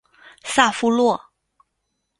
[0.43, 1.25] 萨夫洛。